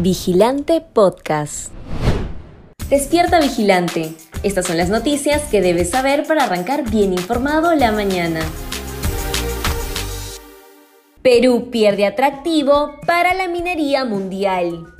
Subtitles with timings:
[0.00, 1.72] Vigilante Podcast.
[2.90, 4.12] Despierta Vigilante.
[4.42, 8.40] Estas son las noticias que debes saber para arrancar bien informado la mañana.
[11.22, 14.92] Perú pierde atractivo para la minería mundial.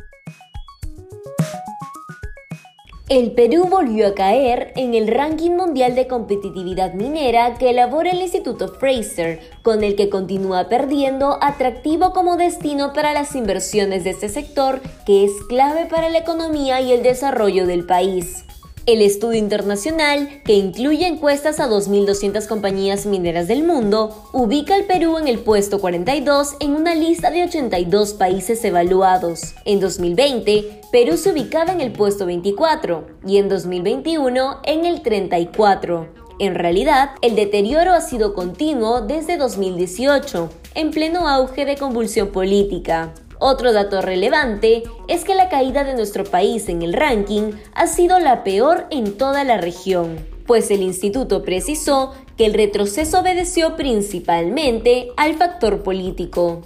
[3.10, 8.22] El Perú volvió a caer en el ranking mundial de competitividad minera que elabora el
[8.22, 14.30] Instituto Fraser, con el que continúa perdiendo atractivo como destino para las inversiones de este
[14.30, 18.46] sector que es clave para la economía y el desarrollo del país.
[18.86, 25.16] El estudio internacional, que incluye encuestas a 2.200 compañías mineras del mundo, ubica al Perú
[25.16, 29.54] en el puesto 42 en una lista de 82 países evaluados.
[29.64, 36.06] En 2020, Perú se ubicaba en el puesto 24 y en 2021 en el 34.
[36.38, 43.14] En realidad, el deterioro ha sido continuo desde 2018, en pleno auge de convulsión política.
[43.46, 48.18] Otro dato relevante es que la caída de nuestro país en el ranking ha sido
[48.18, 55.08] la peor en toda la región, pues el instituto precisó que el retroceso obedeció principalmente
[55.18, 56.62] al factor político.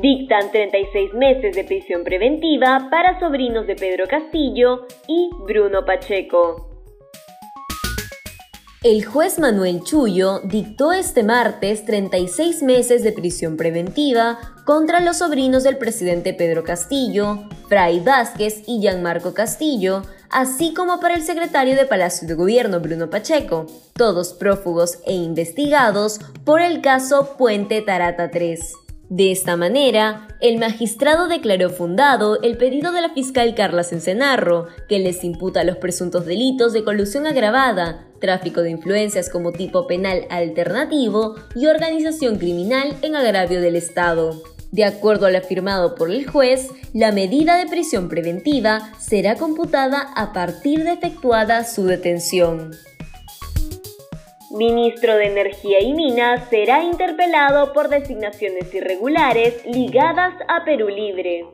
[0.00, 6.73] Dictan 36 meses de prisión preventiva para sobrinos de Pedro Castillo y Bruno Pacheco.
[8.84, 15.62] El juez Manuel Chullo dictó este martes 36 meses de prisión preventiva contra los sobrinos
[15.62, 21.86] del presidente Pedro Castillo, Fray Vázquez y Gianmarco Castillo, así como para el secretario de
[21.86, 28.74] Palacio de Gobierno Bruno Pacheco, todos prófugos e investigados por el caso Puente Tarata 3.
[29.08, 34.98] De esta manera, el magistrado declaró fundado el pedido de la fiscal Carla Cencenarro, que
[34.98, 41.34] les imputa los presuntos delitos de colusión agravada, tráfico de influencias como tipo penal alternativo
[41.54, 44.42] y organización criminal en agravio del Estado.
[44.72, 50.08] De acuerdo a lo afirmado por el juez, la medida de prisión preventiva será computada
[50.16, 52.70] a partir de efectuada su detención
[54.54, 61.44] ministro de Energía y Minas, será interpelado por designaciones irregulares ligadas a Perú Libre.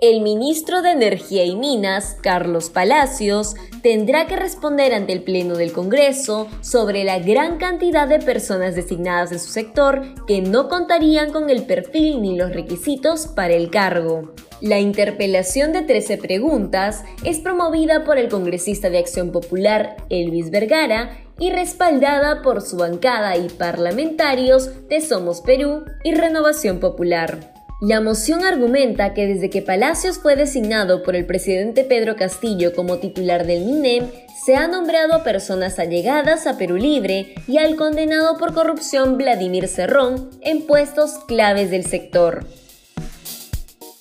[0.00, 5.72] El ministro de Energía y Minas, Carlos Palacios, tendrá que responder ante el Pleno del
[5.72, 11.50] Congreso sobre la gran cantidad de personas designadas en su sector que no contarían con
[11.50, 14.32] el perfil ni los requisitos para el cargo.
[14.62, 21.10] La interpelación de 13 preguntas es promovida por el congresista de Acción Popular, Elvis Vergara,
[21.38, 27.59] y respaldada por su bancada y parlamentarios de Somos Perú y Renovación Popular.
[27.80, 32.98] La moción argumenta que desde que Palacios fue designado por el presidente Pedro Castillo como
[32.98, 34.10] titular del MINEM,
[34.44, 39.66] se ha nombrado a personas allegadas a Perú Libre y al condenado por corrupción Vladimir
[39.66, 42.44] Cerrón en puestos claves del sector.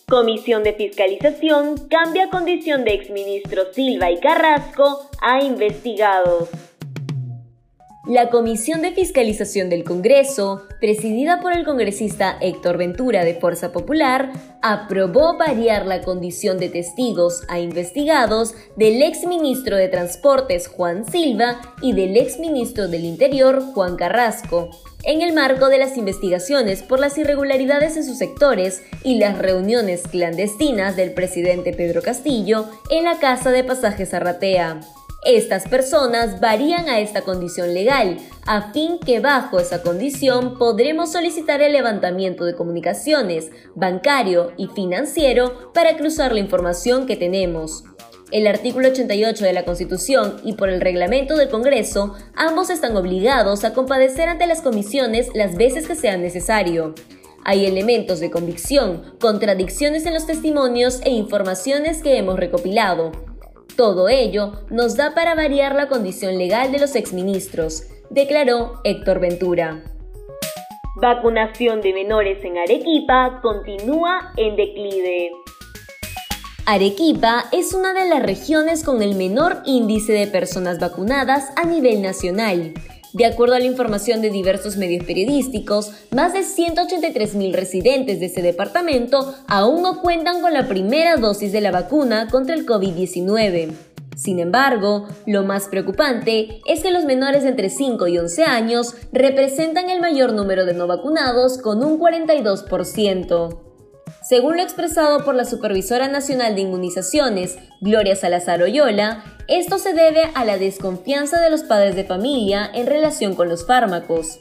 [0.09, 6.49] Comisión de Fiscalización cambia condición de exministro Silva y Carrasco a investigados.
[8.07, 14.31] La Comisión de Fiscalización del Congreso, presidida por el congresista Héctor Ventura de Fuerza Popular,
[14.61, 21.91] aprobó variar la condición de testigos a investigados del exministro de Transportes Juan Silva y
[21.91, 24.69] del exministro del Interior Juan Carrasco,
[25.03, 30.03] en el marco de las investigaciones por las irregularidades en sus sectores y las reuniones
[30.07, 34.79] clandestinas del presidente Pedro Castillo en la Casa de Pasajes Arratea.
[35.25, 41.61] Estas personas varían a esta condición legal, a fin que bajo esa condición podremos solicitar
[41.61, 47.83] el levantamiento de comunicaciones, bancario y financiero para cruzar la información que tenemos.
[48.31, 53.65] El artículo 88 de la Constitución y por el reglamento del Congreso, ambos están obligados
[53.65, 56.95] a compadecer ante las comisiones las veces que sea necesario.
[57.43, 63.11] Hay elementos de convicción, contradicciones en los testimonios e informaciones que hemos recopilado,
[63.79, 69.85] todo ello nos da para variar la condición legal de los exministros, declaró Héctor Ventura.
[70.97, 75.31] Vacunación de menores en Arequipa continúa en declive.
[76.65, 82.01] Arequipa es una de las regiones con el menor índice de personas vacunadas a nivel
[82.01, 82.73] nacional.
[83.13, 88.43] De acuerdo a la información de diversos medios periodísticos, más de 183.000 residentes de ese
[88.43, 93.71] departamento aún no cuentan con la primera dosis de la vacuna contra el COVID-19.
[94.15, 98.93] Sin embargo, lo más preocupante es que los menores de entre 5 y 11 años
[99.11, 103.68] representan el mayor número de no vacunados con un 42%.
[104.29, 110.21] Según lo expresado por la Supervisora Nacional de Inmunizaciones, Gloria Salazar Oyola, esto se debe
[110.35, 114.39] a la desconfianza de los padres de familia en relación con los fármacos.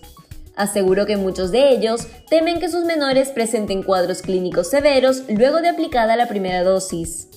[0.56, 5.70] Aseguró que muchos de ellos temen que sus menores presenten cuadros clínicos severos luego de
[5.70, 7.30] aplicada la primera dosis.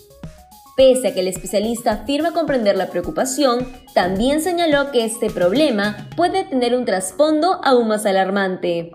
[0.75, 6.43] Pese a que el especialista afirma comprender la preocupación, también señaló que este problema puede
[6.43, 8.91] tener un trasfondo aún más alarmante,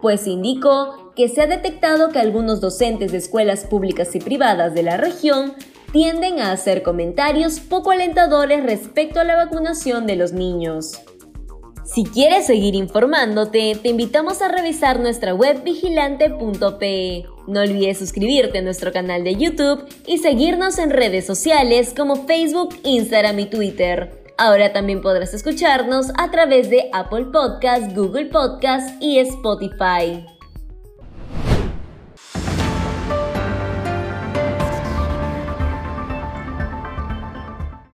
[0.00, 4.82] pues indicó que se ha detectado que algunos docentes de escuelas públicas y privadas de
[4.82, 5.54] la región
[5.92, 11.00] tienden a hacer comentarios poco alentadores respecto a la vacunación de los niños.
[11.84, 17.24] Si quieres seguir informándote, te invitamos a revisar nuestra web vigilante.pe.
[17.48, 22.74] No olvides suscribirte a nuestro canal de YouTube y seguirnos en redes sociales como Facebook,
[22.84, 24.22] Instagram y Twitter.
[24.38, 30.24] Ahora también podrás escucharnos a través de Apple Podcasts, Google Podcasts y Spotify.